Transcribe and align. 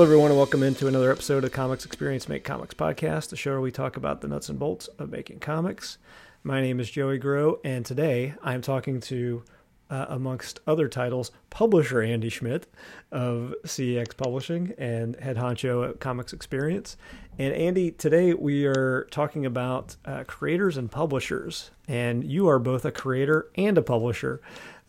Hello, 0.00 0.08
everyone, 0.08 0.30
and 0.30 0.38
welcome 0.38 0.62
into 0.62 0.86
another 0.86 1.12
episode 1.12 1.44
of 1.44 1.52
Comics 1.52 1.84
Experience 1.84 2.26
Make 2.26 2.42
Comics 2.42 2.72
podcast, 2.72 3.28
the 3.28 3.36
show 3.36 3.50
where 3.50 3.60
we 3.60 3.70
talk 3.70 3.98
about 3.98 4.22
the 4.22 4.28
nuts 4.28 4.48
and 4.48 4.58
bolts 4.58 4.88
of 4.98 5.10
making 5.10 5.40
comics. 5.40 5.98
My 6.42 6.62
name 6.62 6.80
is 6.80 6.90
Joey 6.90 7.18
Groah, 7.18 7.58
and 7.64 7.84
today 7.84 8.32
I'm 8.42 8.62
talking 8.62 9.00
to, 9.00 9.42
uh, 9.90 10.06
amongst 10.08 10.60
other 10.66 10.88
titles, 10.88 11.32
publisher 11.50 12.00
Andy 12.00 12.30
Schmidt 12.30 12.66
of 13.12 13.54
CEX 13.66 14.16
Publishing 14.16 14.72
and 14.78 15.16
head 15.16 15.36
honcho 15.36 15.86
at 15.90 16.00
Comics 16.00 16.32
Experience. 16.32 16.96
And 17.38 17.52
Andy, 17.52 17.90
today 17.90 18.32
we 18.32 18.64
are 18.64 19.06
talking 19.10 19.44
about 19.44 19.96
uh, 20.06 20.24
creators 20.26 20.78
and 20.78 20.90
publishers, 20.90 21.72
and 21.88 22.24
you 22.24 22.48
are 22.48 22.58
both 22.58 22.86
a 22.86 22.90
creator 22.90 23.50
and 23.54 23.76
a 23.76 23.82
publisher. 23.82 24.40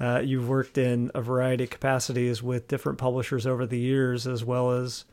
Uh, 0.02 0.20
you've 0.20 0.50
worked 0.50 0.80
in 0.80 1.12
a 1.14 1.22
variety 1.22 1.66
of 1.66 1.70
capacities 1.70 2.42
with 2.42 2.68
different 2.68 2.98
publishers 2.98 3.46
over 3.46 3.68
the 3.68 3.78
years, 3.78 4.26
as 4.26 4.44
well 4.44 4.72
as 4.72 5.06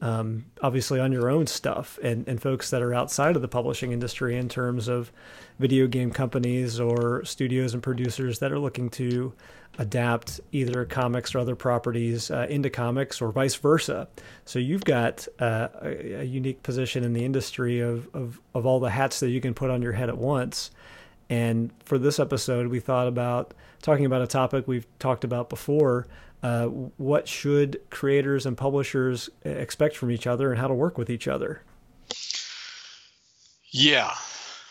um, 0.00 0.46
obviously 0.62 0.98
on 0.98 1.12
your 1.12 1.28
own 1.28 1.46
stuff 1.46 1.98
and, 2.02 2.26
and 2.26 2.40
folks 2.40 2.70
that 2.70 2.82
are 2.82 2.94
outside 2.94 3.36
of 3.36 3.42
the 3.42 3.48
publishing 3.48 3.92
industry 3.92 4.36
in 4.36 4.48
terms 4.48 4.88
of 4.88 5.12
video 5.58 5.86
game 5.86 6.10
companies 6.10 6.80
or 6.80 7.24
studios 7.24 7.74
and 7.74 7.82
producers 7.82 8.38
that 8.38 8.50
are 8.50 8.58
looking 8.58 8.88
to 8.90 9.32
adapt 9.78 10.40
either 10.52 10.84
comics 10.84 11.34
or 11.34 11.40
other 11.40 11.54
properties 11.54 12.30
uh, 12.30 12.46
into 12.48 12.70
comics 12.70 13.20
or 13.20 13.30
vice 13.30 13.56
versa. 13.56 14.08
So 14.46 14.58
you've 14.58 14.84
got 14.84 15.28
uh, 15.38 15.68
a, 15.82 16.20
a, 16.20 16.24
unique 16.24 16.62
position 16.62 17.04
in 17.04 17.12
the 17.12 17.24
industry 17.24 17.80
of, 17.80 18.08
of, 18.14 18.40
of 18.54 18.66
all 18.66 18.80
the 18.80 18.90
hats 18.90 19.20
that 19.20 19.30
you 19.30 19.40
can 19.40 19.52
put 19.52 19.70
on 19.70 19.82
your 19.82 19.92
head 19.92 20.08
at 20.08 20.16
once. 20.16 20.70
And 21.30 21.70
for 21.84 21.98
this 21.98 22.18
episode, 22.18 22.68
we 22.68 22.80
thought 22.80 23.08
about 23.08 23.54
talking 23.82 24.04
about 24.06 24.22
a 24.22 24.26
topic 24.26 24.66
we've 24.68 24.86
talked 24.98 25.24
about 25.24 25.48
before. 25.48 26.06
Uh, 26.42 26.66
what 26.66 27.26
should 27.26 27.80
creators 27.90 28.44
and 28.44 28.56
publishers 28.56 29.30
expect 29.44 29.96
from 29.96 30.10
each 30.10 30.26
other 30.26 30.50
and 30.50 30.60
how 30.60 30.68
to 30.68 30.74
work 30.74 30.98
with 30.98 31.08
each 31.08 31.26
other? 31.26 31.62
Yeah. 33.70 34.14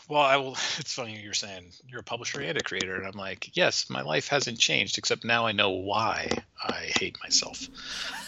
Well, 0.07 0.21
I 0.21 0.37
will. 0.37 0.57
It's 0.79 0.93
funny 0.93 1.19
you're 1.19 1.33
saying 1.33 1.71
you're 1.87 2.01
a 2.01 2.03
publisher 2.03 2.41
and 2.41 2.57
a 2.57 2.63
creator, 2.63 2.95
and 2.95 3.05
I'm 3.07 3.17
like, 3.17 3.55
yes, 3.55 3.89
my 3.89 4.01
life 4.01 4.27
hasn't 4.27 4.59
changed, 4.59 4.97
except 4.97 5.23
now 5.25 5.45
I 5.45 5.51
know 5.51 5.71
why 5.71 6.29
I 6.63 6.91
hate 6.99 7.17
myself. 7.23 7.67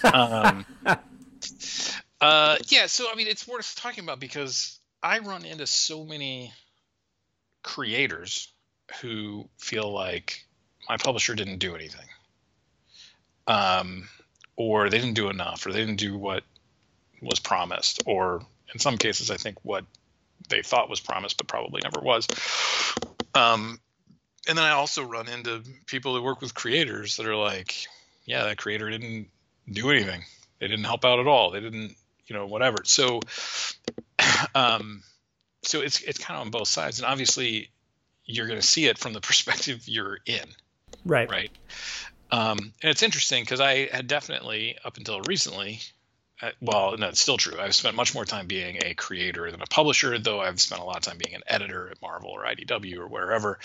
um, 0.04 0.66
uh, 2.22 2.58
yeah. 2.68 2.88
So 2.88 3.12
I 3.12 3.16
mean, 3.16 3.28
it's 3.28 3.48
worth 3.48 3.76
talking 3.76 4.04
about 4.04 4.20
because 4.20 4.80
I 5.04 5.20
run 5.20 5.46
into 5.46 5.68
so 5.68 6.04
many 6.04 6.52
creators 7.66 8.54
who 9.02 9.50
feel 9.58 9.92
like 9.92 10.46
my 10.88 10.98
publisher 10.98 11.34
didn't 11.34 11.58
do 11.58 11.76
anything. 11.76 12.06
Um, 13.48 14.08
or 14.56 14.90
they 14.90 15.00
didn't 15.00 15.16
do 15.16 15.30
enough 15.30 15.66
or 15.66 15.72
they 15.72 15.80
didn't 15.80 15.98
do 15.98 16.18
what 16.18 16.44
was 17.22 17.40
promised 17.40 18.04
or 18.06 18.42
in 18.74 18.80
some 18.80 18.98
cases 18.98 19.30
i 19.30 19.38
think 19.38 19.58
what 19.64 19.84
they 20.50 20.62
thought 20.62 20.90
was 20.90 21.00
promised 21.00 21.38
but 21.38 21.48
probably 21.48 21.82
never 21.84 22.00
was. 22.00 22.28
Um, 23.34 23.80
and 24.48 24.58
then 24.58 24.66
i 24.66 24.72
also 24.72 25.04
run 25.04 25.28
into 25.28 25.62
people 25.86 26.16
who 26.16 26.22
work 26.24 26.42
with 26.42 26.54
creators 26.54 27.18
that 27.18 27.26
are 27.26 27.36
like 27.36 27.88
yeah 28.26 28.44
that 28.46 28.58
creator 28.58 28.90
didn't 28.90 29.28
do 29.72 29.90
anything. 29.90 30.24
They 30.60 30.68
didn't 30.68 30.86
help 30.86 31.06
out 31.06 31.20
at 31.20 31.28
all. 31.28 31.52
They 31.52 31.60
didn't 31.60 31.96
you 32.28 32.36
know 32.36 32.46
whatever. 32.46 32.78
So 32.84 33.20
um, 34.56 35.04
so 35.66 35.82
it's 35.82 36.02
it's 36.02 36.18
kind 36.18 36.38
of 36.40 36.46
on 36.46 36.52
both 36.52 36.68
sides, 36.68 37.00
and 37.00 37.06
obviously 37.06 37.70
you're 38.26 38.48
going 38.48 38.60
to 38.60 38.66
see 38.66 38.88
it 38.88 38.98
from 38.98 39.14
the 39.14 39.22
perspective 39.30 39.88
you're 39.88 40.20
in. 40.26 40.46
Right. 41.06 41.30
Right. 41.30 41.52
Um, 42.32 42.74
and 42.82 42.90
it's 42.90 43.04
interesting 43.04 43.44
because 43.44 43.62
I 43.62 43.88
had 43.88 44.08
definitely 44.08 44.78
up 44.84 44.98
until 44.98 45.22
recently, 45.22 45.80
uh, 46.42 46.50
well, 46.60 46.98
no, 46.98 47.10
it's 47.10 47.22
still 47.22 47.38
true. 47.38 47.60
I've 47.60 47.76
spent 47.76 47.96
much 47.96 48.14
more 48.14 48.26
time 48.26 48.48
being 48.48 48.78
a 48.84 48.94
creator 48.94 49.50
than 49.52 49.62
a 49.62 49.68
publisher, 49.68 50.18
though 50.18 50.42
I've 50.42 50.60
spent 50.60 50.82
a 50.82 50.84
lot 50.84 50.98
of 50.98 51.04
time 51.04 51.18
being 51.18 51.36
an 51.36 51.44
editor 51.48 51.90
at 51.90 52.02
Marvel 52.02 52.32
or 52.32 52.44
IDW 52.44 52.98
or 52.98 53.08
wherever. 53.08 53.60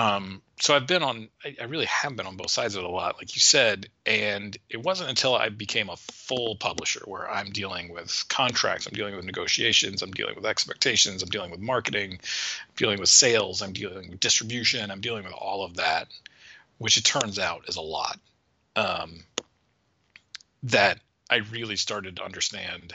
Um, 0.00 0.40
so 0.58 0.74
I've 0.74 0.86
been 0.86 1.02
on, 1.02 1.28
I, 1.44 1.56
I, 1.60 1.64
really 1.64 1.84
have 1.84 2.16
been 2.16 2.26
on 2.26 2.38
both 2.38 2.50
sides 2.50 2.74
of 2.74 2.84
it 2.84 2.88
a 2.88 2.90
lot, 2.90 3.18
like 3.18 3.34
you 3.34 3.40
said. 3.40 3.86
And 4.06 4.56
it 4.70 4.82
wasn't 4.82 5.10
until 5.10 5.34
I 5.34 5.50
became 5.50 5.90
a 5.90 5.96
full 5.96 6.56
publisher 6.56 7.02
where 7.04 7.30
I'm 7.30 7.50
dealing 7.50 7.92
with 7.92 8.24
contracts, 8.30 8.86
I'm 8.86 8.94
dealing 8.94 9.14
with 9.14 9.26
negotiations, 9.26 10.00
I'm 10.00 10.12
dealing 10.12 10.36
with 10.36 10.46
expectations, 10.46 11.22
I'm 11.22 11.28
dealing 11.28 11.50
with 11.50 11.60
marketing, 11.60 12.12
I'm 12.12 12.74
dealing 12.76 12.98
with 12.98 13.10
sales, 13.10 13.60
I'm 13.60 13.74
dealing 13.74 14.08
with 14.08 14.20
distribution, 14.20 14.90
I'm 14.90 15.02
dealing 15.02 15.24
with 15.24 15.34
all 15.34 15.64
of 15.64 15.76
that, 15.76 16.08
which 16.78 16.96
it 16.96 17.04
turns 17.04 17.38
out 17.38 17.68
is 17.68 17.76
a 17.76 17.82
lot. 17.82 18.18
Um, 18.76 19.24
that 20.62 20.98
I 21.28 21.36
really 21.52 21.76
started 21.76 22.16
to 22.16 22.24
understand 22.24 22.94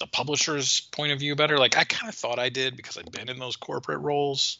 the 0.00 0.06
publisher's 0.08 0.80
point 0.80 1.12
of 1.12 1.20
view 1.20 1.36
better. 1.36 1.58
Like 1.58 1.76
I 1.76 1.84
kind 1.84 2.08
of 2.08 2.16
thought 2.16 2.40
I 2.40 2.48
did 2.48 2.76
because 2.76 2.98
I'd 2.98 3.12
been 3.12 3.28
in 3.28 3.38
those 3.38 3.54
corporate 3.54 4.00
roles 4.00 4.58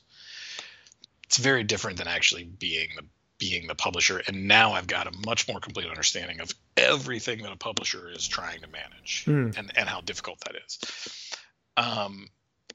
it's 1.34 1.42
very 1.42 1.64
different 1.64 1.98
than 1.98 2.06
actually 2.06 2.44
being 2.44 2.90
the 2.94 3.02
being 3.38 3.66
the 3.66 3.74
publisher. 3.74 4.22
And 4.28 4.46
now 4.46 4.74
i've 4.74 4.86
got 4.86 5.08
a 5.08 5.18
much 5.26 5.48
more 5.48 5.58
complete 5.58 5.88
understanding 5.88 6.38
of 6.38 6.54
everything 6.76 7.42
that 7.42 7.50
a 7.50 7.56
publisher 7.56 8.08
is 8.08 8.28
trying 8.28 8.60
to 8.60 8.68
manage 8.68 9.24
mm. 9.26 9.58
and, 9.58 9.72
and 9.76 9.88
how 9.88 10.00
difficult 10.00 10.38
that 10.44 10.54
is. 10.64 10.78
Um, 11.76 12.28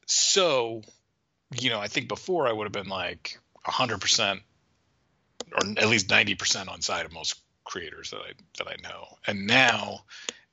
so 0.08 0.82
you 1.58 1.70
know 1.70 1.80
i 1.80 1.88
think 1.88 2.10
before 2.10 2.48
i 2.48 2.52
would 2.52 2.66
have 2.66 2.74
been 2.74 2.90
like 2.90 3.40
100% 3.66 4.42
or 5.54 5.60
at 5.78 5.88
least 5.88 6.10
90% 6.10 6.68
on 6.68 6.82
side 6.82 7.06
of 7.06 7.14
most 7.14 7.40
creators 7.64 8.10
that 8.10 8.18
i 8.18 8.34
that 8.58 8.68
i 8.68 8.76
know. 8.84 9.06
And 9.26 9.48
now 9.48 10.02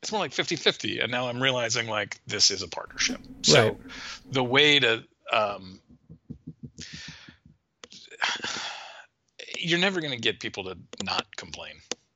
it's 0.00 0.12
more 0.12 0.20
like 0.20 0.30
50-50 0.30 1.02
and 1.02 1.10
now 1.10 1.26
i'm 1.26 1.42
realizing 1.42 1.88
like 1.88 2.20
this 2.24 2.52
is 2.52 2.62
a 2.62 2.68
partnership. 2.68 3.20
So 3.42 3.64
right. 3.64 3.76
the 4.30 4.44
way 4.44 4.78
to 4.78 5.02
um, 5.32 5.80
you're 9.58 9.78
never 9.78 10.00
going 10.00 10.12
to 10.12 10.20
get 10.20 10.40
people 10.40 10.64
to 10.64 10.76
not 11.04 11.34
complain, 11.36 11.74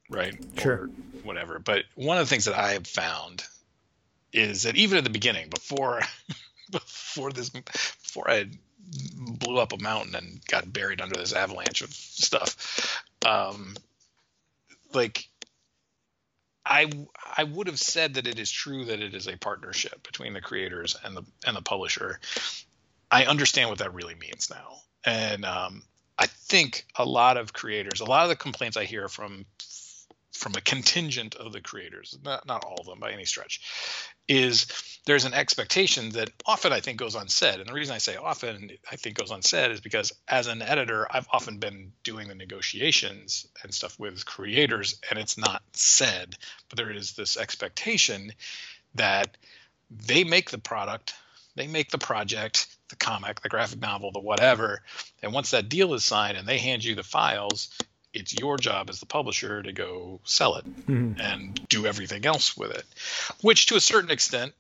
right? 0.09 0.35
Sure. 0.59 0.73
Or 0.75 0.91
whatever. 1.23 1.59
But 1.59 1.85
one 1.95 2.19
of 2.19 2.27
the 2.27 2.31
things 2.31 2.47
that 2.47 2.59
I 2.59 2.73
have 2.73 2.87
found 2.87 3.45
is 4.33 4.63
that 4.63 4.77
even 4.77 4.99
at 4.99 5.05
the 5.05 5.11
beginning, 5.11 5.49
before 5.49 6.01
before 6.71 7.33
this, 7.33 7.51
before 7.51 8.31
I 8.31 8.47
blew 9.17 9.59
up 9.59 9.73
a 9.73 9.83
mountain 9.83 10.15
and 10.15 10.45
got 10.47 10.73
buried 10.73 11.01
under 11.01 11.19
this 11.19 11.33
avalanche 11.33 11.83
of 11.83 11.93
stuff, 11.93 13.03
um, 13.27 13.77
like 14.93 15.29
I 16.65 16.91
I 17.37 17.45
would 17.45 17.67
have 17.67 17.79
said 17.79 18.15
that 18.15 18.27
it 18.27 18.39
is 18.39 18.51
true 18.51 18.85
that 18.87 19.01
it 19.01 19.15
is 19.15 19.27
a 19.27 19.37
partnership 19.37 20.03
between 20.03 20.33
the 20.35 20.41
creators 20.41 20.97
and 21.03 21.17
the 21.17 21.25
and 21.47 21.57
the 21.57 21.63
publisher. 21.63 22.21
I 23.11 23.25
understand 23.25 23.71
what 23.71 23.79
that 23.79 23.95
really 23.95 24.15
means 24.15 24.51
now, 24.51 24.77
and 25.05 25.45
um, 25.45 25.83
I 26.21 26.27
think 26.27 26.85
a 26.97 27.05
lot 27.05 27.39
of 27.39 27.55
creators, 27.55 28.01
a 28.01 28.05
lot 28.05 28.25
of 28.25 28.29
the 28.29 28.37
complaints 28.37 28.77
I 28.77 28.85
hear 28.85 29.09
from 29.09 29.47
from 30.33 30.55
a 30.55 30.61
contingent 30.61 31.35
of 31.35 31.53
the 31.53 31.61
creators, 31.61 32.17
not 32.23 32.47
not 32.47 32.65
all 32.65 32.77
of 32.79 32.87
them 32.87 33.01
by 33.01 33.13
any 33.13 33.25
stretch, 33.25 33.61
is 34.29 34.67
there's 35.07 35.25
an 35.25 35.35
expectation 35.35 36.11
that 36.11 36.31
often 36.47 36.73
I 36.73 36.81
think 36.81 36.99
goes 36.99 37.15
unsaid. 37.15 37.59
And 37.59 37.69
the 37.69 37.73
reason 37.73 37.95
I 37.95 37.99
say 37.99 38.17
often 38.17 38.71
I 38.91 38.97
think 38.97 39.17
goes 39.17 39.31
unsaid 39.31 39.71
is 39.71 39.81
because 39.81 40.13
as 40.29 40.47
an 40.47 40.63
editor, 40.63 41.07
I've 41.11 41.29
often 41.33 41.59
been 41.59 41.93
doing 42.05 42.29
the 42.29 42.35
negotiations 42.35 43.47
and 43.63 43.75
stuff 43.75 43.99
with 43.99 44.27
creators, 44.27 45.01
and 45.09 45.19
it's 45.19 45.39
not 45.39 45.63
said, 45.73 46.37
but 46.69 46.77
there 46.77 46.91
is 46.91 47.13
this 47.13 47.37
expectation 47.37 48.33
that 48.95 49.37
they 49.91 50.25
make 50.25 50.51
the 50.51 50.59
product, 50.59 51.15
they 51.57 51.67
make 51.67 51.91
the 51.91 51.99
project, 51.99 52.67
the 52.91 52.97
comic, 52.97 53.41
the 53.41 53.49
graphic 53.49 53.81
novel, 53.81 54.13
the 54.13 54.21
whatever. 54.21 54.83
And 55.23 55.33
once 55.33 55.53
that 55.53 55.69
deal 55.69 55.95
is 55.95 56.05
signed 56.05 56.37
and 56.37 56.47
they 56.47 56.59
hand 56.59 56.85
you 56.85 56.95
the 56.95 57.03
files, 57.03 57.71
it's 58.13 58.35
your 58.35 58.57
job 58.57 58.91
as 58.91 59.01
the 59.01 59.07
publisher 59.07 59.63
to 59.63 59.73
go 59.73 60.21
sell 60.25 60.57
it 60.57 60.67
mm-hmm. 60.87 61.21
and 61.21 61.69
do 61.69 61.87
everything 61.87 62.27
else 62.27 62.57
with 62.57 62.73
it. 62.73 62.85
Which, 63.41 63.67
to 63.67 63.77
a 63.77 63.81
certain 63.81 64.11
extent, 64.11 64.53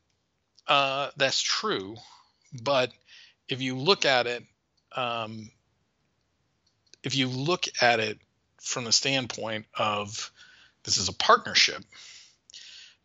uh, 0.67 1.11
that's 1.17 1.43
true. 1.43 1.97
But 2.63 2.93
if 3.49 3.61
you 3.61 3.77
look 3.77 4.05
at 4.05 4.27
it, 4.27 4.45
um, 4.95 5.51
if 7.03 7.17
you 7.17 7.29
look 7.29 7.67
at 7.81 8.01
it 8.01 8.19
from 8.61 8.85
the 8.85 8.93
standpoint 8.93 9.67
of 9.75 10.31
this 10.85 10.97
is 10.97 11.09
a 11.09 11.15
partnership, 11.15 11.83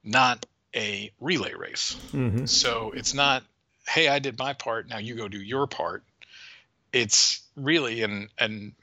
not 0.04 0.46
a 0.76 1.12
relay 1.20 1.54
race. 1.54 1.96
Mm-hmm. 2.12 2.46
So 2.46 2.92
it's 2.96 3.14
not 3.14 3.44
hey, 3.88 4.08
I 4.08 4.20
did 4.20 4.38
my 4.38 4.54
part, 4.54 4.88
now 4.90 4.98
you 4.98 5.16
go 5.16 5.28
do 5.28 5.42
your 5.42 5.68
part. 5.68 6.04
It's 6.94 7.42
really 7.56 8.04
and 8.04 8.30
and 8.38 8.74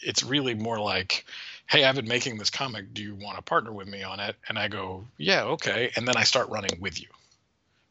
it's 0.00 0.22
really 0.22 0.54
more 0.54 0.78
like, 0.78 1.24
hey, 1.66 1.84
I've 1.84 1.94
been 1.94 2.08
making 2.08 2.38
this 2.38 2.50
comic. 2.50 2.92
Do 2.92 3.02
you 3.02 3.14
want 3.14 3.36
to 3.36 3.42
partner 3.42 3.72
with 3.72 3.88
me 3.88 4.02
on 4.02 4.20
it? 4.20 4.36
And 4.48 4.58
I 4.58 4.68
go, 4.68 5.04
yeah, 5.16 5.44
okay. 5.44 5.90
And 5.96 6.06
then 6.06 6.16
I 6.16 6.24
start 6.24 6.48
running 6.48 6.80
with 6.80 7.00
you. 7.00 7.08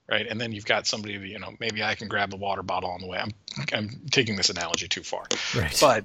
Right. 0.09 0.27
And 0.27 0.41
then 0.41 0.51
you've 0.51 0.65
got 0.65 0.87
somebody 0.87 1.13
you 1.13 1.39
know, 1.39 1.53
maybe 1.61 1.81
I 1.81 1.95
can 1.95 2.09
grab 2.09 2.31
the 2.31 2.35
water 2.35 2.63
bottle 2.63 2.89
on 2.89 2.99
the 2.99 3.07
way. 3.07 3.17
I'm, 3.17 3.31
I'm 3.71 4.01
taking 4.11 4.35
this 4.35 4.49
analogy 4.49 4.89
too 4.89 5.03
far. 5.03 5.23
Right. 5.55 5.77
But, 5.79 6.03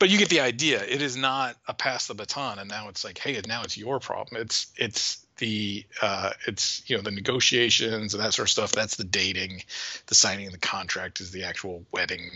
but 0.00 0.08
you 0.08 0.18
get 0.18 0.28
the 0.28 0.40
idea. 0.40 0.82
It 0.82 1.02
is 1.02 1.16
not 1.16 1.54
a 1.68 1.72
pass 1.72 2.08
the 2.08 2.14
baton. 2.14 2.58
And 2.58 2.68
now 2.68 2.88
it's 2.88 3.04
like, 3.04 3.16
hey, 3.16 3.40
now 3.46 3.62
it's 3.62 3.76
your 3.76 4.00
problem. 4.00 4.42
It's, 4.42 4.66
it's, 4.76 5.24
the 5.38 5.84
uh, 6.02 6.30
it's 6.46 6.82
you 6.86 6.96
know 6.96 7.02
the 7.02 7.10
negotiations 7.10 8.14
and 8.14 8.22
that 8.22 8.34
sort 8.34 8.46
of 8.46 8.50
stuff. 8.50 8.72
That's 8.72 8.96
the 8.96 9.04
dating, 9.04 9.62
the 10.06 10.14
signing 10.14 10.46
of 10.46 10.52
the 10.52 10.58
contract 10.58 11.20
is 11.20 11.30
the 11.30 11.44
actual 11.44 11.84
wedding, 11.92 12.30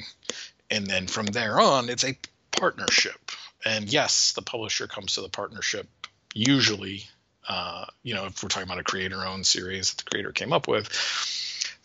and 0.70 0.87
then 0.87 1.06
from 1.06 1.26
there 1.26 1.60
on, 1.60 1.88
it's 1.88 2.04
a 2.04 2.16
partnership. 2.50 3.31
And 3.64 3.93
yes, 3.93 4.32
the 4.32 4.43
publisher 4.43 4.87
comes 4.87 5.14
to 5.14 5.20
the 5.20 5.28
partnership 5.28 5.87
usually. 6.34 7.04
Uh, 7.49 7.87
you 8.02 8.14
know, 8.14 8.26
if 8.26 8.43
we're 8.43 8.49
talking 8.49 8.69
about 8.69 8.78
a 8.78 8.84
creator-owned 8.84 9.44
series 9.44 9.93
that 9.93 10.05
the 10.05 10.10
creator 10.10 10.31
came 10.31 10.52
up 10.52 10.69
with, 10.69 10.88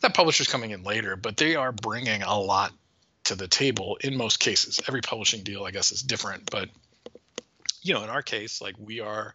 that 0.01 0.13
publisher's 0.13 0.47
coming 0.47 0.69
in 0.71 0.83
later, 0.83 1.15
but 1.15 1.35
they 1.35 1.55
are 1.55 1.71
bringing 1.71 2.21
a 2.21 2.39
lot 2.39 2.71
to 3.23 3.35
the 3.35 3.47
table 3.47 3.97
in 4.01 4.15
most 4.15 4.39
cases. 4.39 4.79
Every 4.87 5.01
publishing 5.01 5.43
deal, 5.43 5.63
I 5.65 5.71
guess, 5.71 5.91
is 5.91 6.01
different, 6.01 6.49
but 6.51 6.69
you 7.81 7.93
know, 7.93 8.03
in 8.03 8.09
our 8.09 8.21
case, 8.21 8.61
like 8.61 8.75
we 8.77 8.99
are, 8.99 9.33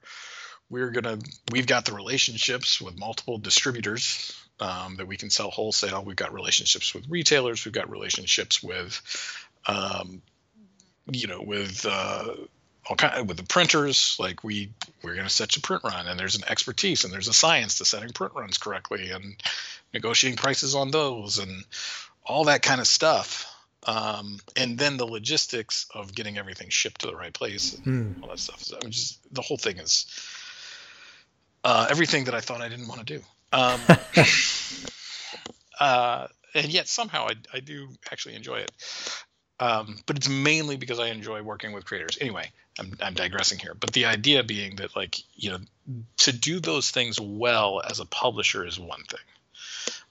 we're 0.72 0.90
gonna, 0.90 1.18
we've 1.52 1.66
got 1.66 1.84
the 1.84 1.92
relationships 1.92 2.80
with 2.80 2.98
multiple 2.98 3.36
distributors 3.36 4.34
um, 4.58 4.96
that 4.96 5.06
we 5.06 5.18
can 5.18 5.28
sell 5.28 5.50
wholesale. 5.50 6.02
We've 6.02 6.16
got 6.16 6.32
relationships 6.32 6.94
with 6.94 7.08
retailers. 7.08 7.64
We've 7.64 7.74
got 7.74 7.90
relationships 7.90 8.62
with, 8.62 9.02
um, 9.66 10.22
you 11.10 11.26
know, 11.28 11.42
with 11.42 11.84
uh, 11.88 12.34
all 12.88 12.96
kind 12.96 13.14
of, 13.14 13.28
with 13.28 13.36
the 13.36 13.42
printers. 13.42 14.16
Like 14.18 14.42
we, 14.42 14.72
we're 15.02 15.14
gonna 15.14 15.28
set 15.28 15.54
a 15.56 15.60
print 15.60 15.84
run, 15.84 16.08
and 16.08 16.18
there's 16.18 16.36
an 16.36 16.44
expertise 16.48 17.04
and 17.04 17.12
there's 17.12 17.28
a 17.28 17.34
science 17.34 17.78
to 17.78 17.84
setting 17.84 18.08
print 18.08 18.32
runs 18.34 18.56
correctly 18.56 19.10
and 19.10 19.36
negotiating 19.92 20.38
prices 20.38 20.74
on 20.74 20.90
those 20.90 21.38
and 21.38 21.64
all 22.24 22.44
that 22.44 22.62
kind 22.62 22.80
of 22.80 22.86
stuff 22.86 23.46
um, 23.84 24.38
and 24.56 24.78
then 24.78 24.96
the 24.96 25.04
logistics 25.04 25.86
of 25.92 26.14
getting 26.14 26.38
everything 26.38 26.68
shipped 26.68 27.00
to 27.00 27.08
the 27.08 27.16
right 27.16 27.32
place 27.32 27.74
and 27.74 27.84
mm. 28.16 28.22
all 28.22 28.28
that 28.28 28.38
stuff. 28.38 28.62
So, 28.62 28.76
I 28.76 28.84
mean, 28.84 28.92
just 28.92 29.18
the 29.34 29.42
whole 29.42 29.56
thing 29.56 29.78
is 29.78 30.06
uh, 31.64 31.86
everything 31.90 32.24
that 32.24 32.34
I 32.34 32.40
thought 32.40 32.60
I 32.60 32.68
didn't 32.68 32.88
want 32.88 33.06
to 33.06 33.18
do. 33.18 33.24
Um, 33.52 33.80
uh, 35.80 36.28
and 36.54 36.68
yet 36.68 36.88
somehow 36.88 37.26
I, 37.28 37.34
I, 37.52 37.60
do 37.60 37.88
actually 38.10 38.34
enjoy 38.34 38.60
it. 38.60 38.72
Um, 39.60 39.98
but 40.06 40.16
it's 40.16 40.28
mainly 40.28 40.76
because 40.76 40.98
I 40.98 41.08
enjoy 41.08 41.42
working 41.42 41.72
with 41.72 41.84
creators. 41.84 42.16
Anyway, 42.20 42.50
I'm, 42.78 42.94
I'm 43.02 43.14
digressing 43.14 43.58
here. 43.58 43.74
But 43.78 43.92
the 43.92 44.06
idea 44.06 44.42
being 44.42 44.76
that, 44.76 44.96
like, 44.96 45.18
you 45.34 45.50
know, 45.50 45.58
to 46.18 46.32
do 46.32 46.60
those 46.60 46.90
things 46.90 47.20
well 47.20 47.82
as 47.88 48.00
a 48.00 48.06
publisher 48.06 48.66
is 48.66 48.80
one 48.80 49.02
thing. 49.04 49.20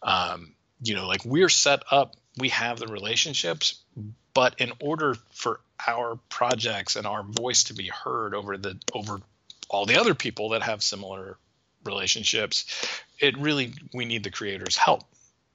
Um, 0.03 0.53
you 0.83 0.95
know, 0.95 1.07
like 1.07 1.25
we're 1.25 1.49
set 1.49 1.83
up 1.91 2.15
we 2.37 2.49
have 2.49 2.79
the 2.79 2.87
relationships, 2.87 3.79
but 4.33 4.59
in 4.59 4.71
order 4.79 5.15
for 5.31 5.59
our 5.85 6.17
projects 6.29 6.95
and 6.95 7.05
our 7.05 7.23
voice 7.23 7.65
to 7.65 7.73
be 7.73 7.87
heard 7.87 8.33
over 8.33 8.57
the 8.57 8.79
over 8.93 9.21
all 9.71 9.85
the 9.85 9.99
other 9.99 10.13
people 10.13 10.49
that 10.49 10.61
have 10.61 10.83
similar 10.83 11.37
relationships, 11.83 12.65
it 13.19 13.37
really 13.37 13.73
we 13.93 14.05
need 14.05 14.23
the 14.23 14.31
creator's 14.31 14.77
help 14.77 15.03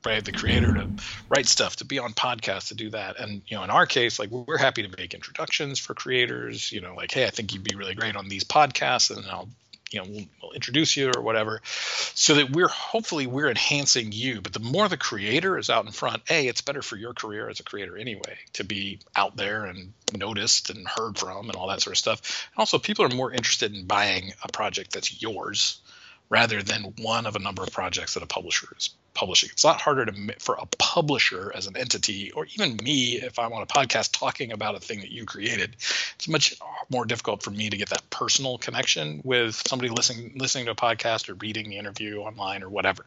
right? 0.06 0.24
The 0.24 0.32
creator 0.32 0.72
to 0.72 0.88
write 1.28 1.46
stuff 1.46 1.76
to 1.76 1.84
be 1.84 1.98
on 1.98 2.12
podcasts 2.12 2.68
to 2.68 2.74
do 2.74 2.90
that. 2.90 3.18
And 3.18 3.42
you 3.48 3.56
know 3.56 3.64
in 3.64 3.70
our 3.70 3.86
case 3.86 4.18
like 4.18 4.30
we're 4.30 4.56
happy 4.56 4.86
to 4.86 4.96
make 4.96 5.14
introductions 5.14 5.78
for 5.78 5.94
creators 5.94 6.70
you 6.70 6.80
know 6.80 6.94
like 6.94 7.12
hey 7.12 7.26
i 7.26 7.30
think 7.30 7.52
you'd 7.52 7.64
be 7.64 7.76
really 7.76 7.94
great 7.94 8.16
on 8.16 8.28
these 8.28 8.44
podcasts 8.44 9.14
and 9.14 9.26
i'll 9.26 9.48
you 9.96 10.02
know 10.02 10.08
we'll, 10.10 10.26
we'll, 10.42 10.52
introduce 10.52 10.96
you 10.96 11.10
or 11.14 11.22
whatever 11.22 11.60
so 11.64 12.34
that 12.34 12.50
we're 12.50 12.68
hopefully 12.68 13.26
we're 13.26 13.48
enhancing 13.48 14.12
you. 14.12 14.40
But 14.40 14.52
the 14.52 14.60
more 14.60 14.88
the 14.88 14.96
creator 14.96 15.58
is 15.58 15.70
out 15.70 15.86
in 15.86 15.92
front 15.92 16.22
a 16.30 16.46
it's 16.46 16.60
better 16.60 16.82
for 16.82 16.96
your 16.96 17.14
career 17.14 17.48
as 17.48 17.60
a 17.60 17.62
creator 17.62 17.96
anyway 17.96 18.38
to 18.54 18.64
be 18.64 19.00
out 19.14 19.36
there 19.36 19.64
and 19.64 19.92
noticed 20.16 20.70
and 20.70 20.86
heard 20.86 21.18
from 21.18 21.48
and 21.48 21.56
all 21.56 21.68
that 21.68 21.80
sort 21.80 21.94
of 21.94 21.98
stuff. 21.98 22.48
And 22.54 22.60
also 22.60 22.78
people 22.78 23.04
are 23.04 23.14
more 23.14 23.32
interested 23.32 23.74
in 23.74 23.86
buying 23.86 24.32
a 24.42 24.48
project 24.52 24.92
that's 24.92 25.22
yours 25.22 25.80
rather 26.28 26.62
than 26.62 26.94
one 27.00 27.26
of 27.26 27.36
a 27.36 27.38
number 27.38 27.62
of 27.62 27.72
projects 27.72 28.14
that 28.14 28.22
a 28.22 28.26
publisher 28.26 28.68
is 28.76 28.90
publishing. 29.14 29.48
It's 29.52 29.64
a 29.64 29.68
lot 29.68 29.80
harder 29.80 30.04
to 30.06 30.34
for 30.38 30.56
a 30.56 30.66
publisher 30.78 31.50
as 31.54 31.66
an 31.66 31.76
entity, 31.76 32.32
or 32.32 32.46
even 32.54 32.76
me 32.82 33.14
if 33.14 33.38
I'm 33.38 33.52
on 33.52 33.62
a 33.62 33.66
podcast 33.66 34.12
talking 34.12 34.52
about 34.52 34.74
a 34.74 34.80
thing 34.80 35.00
that 35.00 35.10
you 35.10 35.24
created. 35.24 35.76
It's 36.16 36.28
much 36.28 36.58
more 36.90 37.04
difficult 37.06 37.42
for 37.42 37.50
me 37.50 37.70
to 37.70 37.76
get 37.76 37.88
that 37.90 38.08
personal 38.10 38.58
connection 38.58 39.20
with 39.24 39.60
somebody 39.66 39.90
listening 39.90 40.32
listening 40.36 40.66
to 40.66 40.72
a 40.72 40.76
podcast 40.76 41.28
or 41.28 41.34
reading 41.34 41.70
the 41.70 41.78
interview 41.78 42.20
online 42.20 42.62
or 42.62 42.68
whatever. 42.68 43.04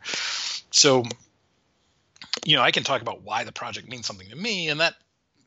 So, 0.71 1.03
you 2.45 2.55
know, 2.55 2.61
I 2.61 2.71
can 2.71 2.83
talk 2.83 3.01
about 3.01 3.21
why 3.21 3.43
the 3.43 3.51
project 3.51 3.87
means 3.87 4.05
something 4.05 4.29
to 4.29 4.35
me, 4.35 4.69
and 4.69 4.79
that 4.79 4.95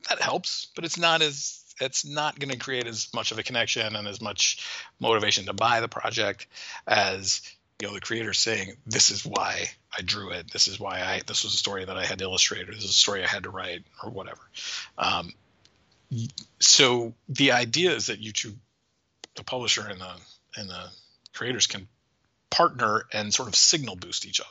that 0.09 0.21
helps, 0.21 0.69
but 0.75 0.85
it's 0.85 0.99
not 0.99 1.23
as 1.23 1.59
it's 1.81 2.05
not 2.05 2.39
going 2.39 2.51
to 2.51 2.59
create 2.59 2.87
as 2.87 3.09
much 3.13 3.33
of 3.33 3.39
a 3.39 3.43
connection 3.43 3.97
and 3.97 4.07
as 4.07 4.21
much 4.21 4.65
motivation 5.01 5.47
to 5.47 5.53
buy 5.53 5.81
the 5.81 5.89
project 5.89 6.47
as 6.87 7.41
you 7.82 7.88
know 7.88 7.94
the 7.94 8.00
creator 8.00 8.32
saying 8.32 8.75
this 8.87 9.11
is 9.11 9.26
why 9.26 9.69
i 9.99 10.02
drew 10.02 10.31
it. 10.31 10.52
This 10.52 10.69
is 10.69 10.79
why 10.79 11.00
i 11.00 11.20
this 11.26 11.43
was 11.43 11.52
a 11.52 11.56
story 11.56 11.84
that 11.84 11.96
i 11.96 12.06
had 12.06 12.20
to 12.20 12.25
illustrate 12.25 12.69
or 12.69 12.75
this 12.75 12.84
is 12.84 12.90
a 12.90 12.93
story 12.93 13.25
i 13.25 13.26
had 13.26 13.43
to 13.43 13.50
write 13.50 13.82
or 14.05 14.11
whatever. 14.11 14.40
Um, 14.96 15.32
so 16.61 17.12
the 17.29 17.50
idea 17.50 17.90
is 17.90 18.06
that 18.06 18.20
you 18.20 18.31
two 18.31 18.55
the 19.34 19.43
publisher 19.43 19.84
and 19.84 20.00
the 20.00 20.14
and 20.56 20.70
the 20.70 20.90
creators 21.34 21.67
can 21.67 21.88
partner 22.50 23.02
and 23.12 23.34
sort 23.34 23.49
of 23.49 23.56
signal 23.56 23.96
boost 23.96 24.26
each 24.26 24.40
other 24.40 24.49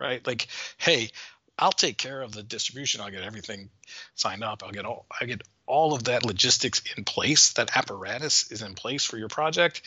right? 0.00 0.26
Like 0.26 0.46
hey 0.78 1.10
i'll 1.58 1.72
take 1.72 1.98
care 1.98 2.22
of 2.22 2.32
the 2.32 2.42
distribution. 2.42 3.02
I'll 3.02 3.10
get 3.10 3.24
everything 3.24 3.68
signed 4.14 4.42
up. 4.42 4.62
I'll 4.64 4.72
get 4.72 4.86
all 4.86 5.04
i 5.20 5.26
get 5.26 5.42
all 5.70 5.94
of 5.94 6.04
that 6.04 6.26
logistics 6.26 6.82
in 6.96 7.04
place, 7.04 7.52
that 7.52 7.76
apparatus 7.76 8.50
is 8.50 8.60
in 8.60 8.74
place 8.74 9.04
for 9.04 9.16
your 9.16 9.28
project, 9.28 9.82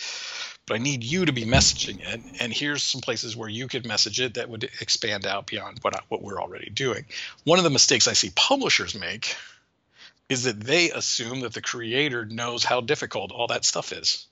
but 0.65 0.75
I 0.75 0.77
need 0.77 1.03
you 1.03 1.25
to 1.25 1.33
be 1.33 1.43
messaging 1.43 1.99
it. 1.99 2.21
And 2.39 2.53
here's 2.53 2.81
some 2.81 3.01
places 3.01 3.35
where 3.35 3.49
you 3.49 3.67
could 3.67 3.85
message 3.85 4.21
it 4.21 4.35
that 4.35 4.49
would 4.49 4.63
expand 4.79 5.27
out 5.27 5.47
beyond 5.47 5.79
what 5.81 5.95
I, 5.95 5.99
what 6.07 6.21
we're 6.21 6.41
already 6.41 6.69
doing. 6.69 7.05
One 7.43 7.59
of 7.59 7.65
the 7.65 7.69
mistakes 7.69 8.07
I 8.07 8.13
see 8.13 8.31
publishers 8.33 8.95
make 8.95 9.35
is 10.29 10.43
that 10.43 10.59
they 10.59 10.89
assume 10.89 11.41
that 11.41 11.53
the 11.53 11.61
creator 11.61 12.25
knows 12.25 12.63
how 12.63 12.79
difficult 12.79 13.33
all 13.33 13.47
that 13.47 13.65
stuff 13.65 13.91
is. 13.91 14.25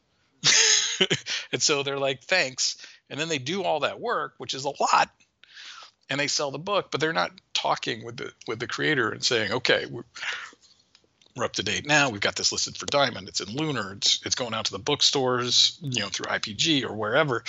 and 1.52 1.62
so 1.62 1.84
they're 1.84 2.00
like, 2.00 2.24
thanks. 2.24 2.78
And 3.10 3.20
then 3.20 3.28
they 3.28 3.40
do 3.40 3.64
all 3.64 3.82
that 3.82 4.00
work, 4.00 4.36
which 4.38 4.54
is 4.54 4.64
a 4.64 4.70
lot, 4.70 5.10
and 6.10 6.20
they 6.20 6.28
sell 6.28 6.52
the 6.52 6.60
book, 6.60 6.92
but 6.92 7.02
they're 7.02 7.14
not 7.14 7.32
talking 7.54 8.04
with 8.04 8.18
the 8.18 8.34
with 8.48 8.60
the 8.60 8.68
creator 8.68 9.12
and 9.12 9.24
saying, 9.24 9.52
okay, 9.52 9.86
we're 11.36 11.46
up 11.46 11.54
to 11.54 11.64
date 11.64 11.86
now. 11.86 12.10
We've 12.10 12.22
got 12.22 12.36
this 12.36 12.52
listed 12.52 12.78
for 12.78 12.86
Diamond. 12.86 13.28
It's 13.28 13.42
in 13.42 13.56
Lunar. 13.56 13.94
It's 13.94 14.20
it's 14.26 14.36
going 14.36 14.54
out 14.54 14.66
to 14.66 14.72
the 14.72 14.80
bookstores, 14.80 15.78
you 15.82 16.02
know, 16.02 16.10
through 16.10 16.26
IPG 16.26 16.84
or 16.84 16.94
wherever. 16.94 17.44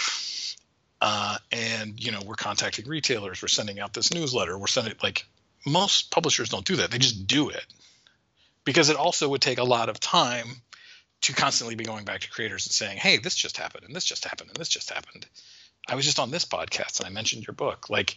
Uh, 1.00 1.38
and 1.50 2.02
you 2.02 2.12
know, 2.12 2.20
we're 2.24 2.34
contacting 2.34 2.86
retailers. 2.86 3.42
We're 3.42 3.48
sending 3.48 3.80
out 3.80 3.92
this 3.92 4.12
newsletter. 4.12 4.56
We're 4.56 4.66
sending 4.68 4.94
like 5.02 5.26
most 5.66 6.10
publishers 6.10 6.48
don't 6.48 6.64
do 6.64 6.76
that. 6.76 6.90
They 6.90 6.98
just 6.98 7.26
do 7.26 7.48
it 7.48 7.64
because 8.64 8.88
it 8.88 8.96
also 8.96 9.28
would 9.28 9.42
take 9.42 9.58
a 9.58 9.64
lot 9.64 9.88
of 9.88 9.98
time 9.98 10.46
to 11.22 11.32
constantly 11.32 11.76
be 11.76 11.84
going 11.84 12.04
back 12.04 12.20
to 12.20 12.30
creators 12.30 12.66
and 12.66 12.72
saying, 12.72 12.98
"Hey, 12.98 13.16
this 13.16 13.34
just 13.34 13.56
happened, 13.56 13.84
and 13.84 13.94
this 13.94 14.04
just 14.04 14.24
happened, 14.24 14.50
and 14.50 14.56
this 14.56 14.68
just 14.68 14.90
happened." 14.90 15.26
I 15.88 15.96
was 15.96 16.04
just 16.04 16.20
on 16.20 16.30
this 16.30 16.44
podcast 16.44 17.00
and 17.00 17.06
I 17.06 17.10
mentioned 17.10 17.46
your 17.46 17.54
book. 17.54 17.90
Like, 17.90 18.16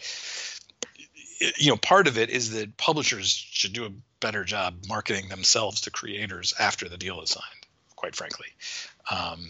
you 1.57 1.69
know, 1.69 1.77
part 1.77 2.07
of 2.07 2.17
it 2.17 2.29
is 2.29 2.51
that 2.51 2.77
publishers 2.77 3.29
should 3.29 3.73
do 3.73 3.85
a 3.85 3.91
better 4.19 4.43
job 4.43 4.75
marketing 4.87 5.29
themselves 5.29 5.81
to 5.81 5.91
creators 5.91 6.53
after 6.59 6.89
the 6.89 6.97
deal 6.97 7.21
is 7.21 7.31
signed. 7.31 7.45
Quite 7.95 8.15
frankly, 8.15 8.47
um, 9.09 9.47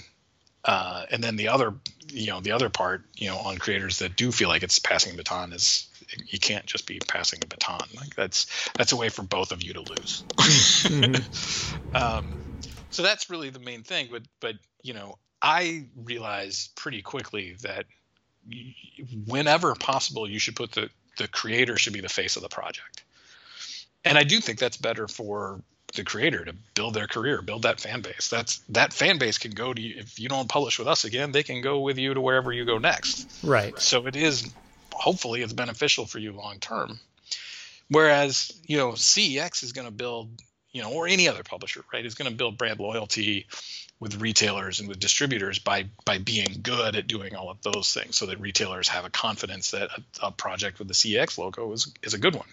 uh, 0.65 1.05
and 1.11 1.23
then 1.23 1.35
the 1.35 1.47
other, 1.47 1.73
you 2.11 2.27
know, 2.27 2.41
the 2.41 2.51
other 2.51 2.69
part, 2.69 3.03
you 3.15 3.27
know, 3.27 3.37
on 3.37 3.57
creators 3.57 3.99
that 3.99 4.15
do 4.15 4.31
feel 4.31 4.49
like 4.49 4.63
it's 4.63 4.79
passing 4.79 5.13
a 5.13 5.15
baton 5.15 5.53
is 5.53 5.87
you 6.27 6.39
can't 6.39 6.65
just 6.65 6.87
be 6.87 6.99
passing 7.07 7.39
a 7.43 7.47
baton. 7.47 7.87
Like 7.95 8.15
that's 8.15 8.47
that's 8.75 8.91
a 8.91 8.95
way 8.95 9.09
for 9.09 9.21
both 9.21 9.51
of 9.51 9.63
you 9.63 9.73
to 9.73 9.81
lose. 9.81 10.23
mm-hmm. 10.37 11.95
um, 11.95 12.33
so 12.89 13.03
that's 13.03 13.29
really 13.29 13.49
the 13.49 13.59
main 13.59 13.83
thing. 13.83 14.07
But 14.11 14.23
but 14.39 14.55
you 14.81 14.93
know, 14.93 15.17
I 15.41 15.85
realized 15.95 16.75
pretty 16.75 17.01
quickly 17.03 17.55
that 17.61 17.85
whenever 19.27 19.75
possible, 19.75 20.29
you 20.29 20.39
should 20.39 20.55
put 20.55 20.71
the 20.71 20.89
the 21.17 21.27
creator 21.27 21.77
should 21.77 21.93
be 21.93 22.01
the 22.01 22.09
face 22.09 22.35
of 22.35 22.41
the 22.41 22.49
project. 22.49 23.03
And 24.03 24.17
I 24.17 24.23
do 24.23 24.39
think 24.39 24.59
that's 24.59 24.77
better 24.77 25.07
for 25.07 25.61
the 25.95 26.03
creator 26.03 26.43
to 26.45 26.53
build 26.73 26.93
their 26.93 27.07
career, 27.07 27.41
build 27.41 27.63
that 27.63 27.79
fan 27.79 28.01
base. 28.01 28.29
That's 28.29 28.59
that 28.69 28.93
fan 28.93 29.17
base 29.17 29.37
can 29.37 29.51
go 29.51 29.73
to 29.73 29.81
you 29.81 29.95
if 29.97 30.19
you 30.19 30.29
don't 30.29 30.49
publish 30.49 30.77
with 30.77 30.87
us 30.87 31.05
again, 31.05 31.31
they 31.31 31.43
can 31.43 31.61
go 31.61 31.79
with 31.79 31.97
you 31.97 32.13
to 32.13 32.21
wherever 32.21 32.51
you 32.51 32.65
go 32.65 32.77
next. 32.77 33.27
Right. 33.43 33.77
So 33.79 34.05
it 34.07 34.15
is 34.15 34.53
hopefully 34.93 35.41
it's 35.41 35.53
beneficial 35.53 36.05
for 36.05 36.19
you 36.19 36.31
long 36.31 36.59
term. 36.59 36.99
Whereas, 37.89 38.51
you 38.65 38.77
know, 38.77 38.91
CEX 38.91 39.63
is 39.63 39.71
going 39.71 39.87
to 39.87 39.93
build, 39.93 40.29
you 40.71 40.81
know, 40.81 40.91
or 40.91 41.07
any 41.07 41.27
other 41.27 41.43
publisher, 41.43 41.83
right, 41.93 42.05
is 42.05 42.15
going 42.15 42.29
to 42.29 42.35
build 42.35 42.57
brand 42.57 42.79
loyalty 42.79 43.45
with 43.99 44.21
retailers 44.21 44.79
and 44.79 44.89
with 44.89 44.99
distributors 44.99 45.59
by 45.59 45.85
by 46.03 46.17
being 46.17 46.59
good 46.61 46.95
at 46.95 47.07
doing 47.07 47.35
all 47.35 47.49
of 47.49 47.61
those 47.61 47.93
things 47.93 48.17
so 48.17 48.25
that 48.25 48.39
retailers 48.39 48.89
have 48.89 49.05
a 49.05 49.09
confidence 49.09 49.71
that 49.71 49.89
a, 49.97 50.27
a 50.27 50.31
project 50.31 50.79
with 50.79 50.87
the 50.87 50.93
CEX 50.93 51.37
logo 51.37 51.71
is 51.71 51.91
is 52.03 52.13
a 52.13 52.17
good 52.17 52.35
one. 52.35 52.47